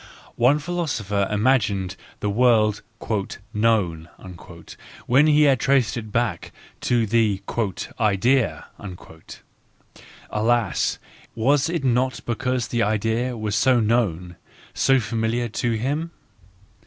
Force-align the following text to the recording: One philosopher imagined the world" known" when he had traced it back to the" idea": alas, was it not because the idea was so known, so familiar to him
One 0.45 0.57
philosopher 0.57 1.27
imagined 1.29 1.95
the 2.21 2.29
world" 2.31 2.81
known" 3.53 4.09
when 5.05 5.27
he 5.27 5.43
had 5.43 5.59
traced 5.59 5.95
it 5.95 6.11
back 6.11 6.51
to 6.81 7.05
the" 7.05 7.43
idea": 7.99 8.65
alas, 10.31 10.97
was 11.35 11.69
it 11.69 11.83
not 11.83 12.19
because 12.25 12.67
the 12.69 12.81
idea 12.81 13.37
was 13.37 13.55
so 13.55 13.79
known, 13.79 14.37
so 14.73 14.99
familiar 14.99 15.47
to 15.49 15.73
him 15.73 16.09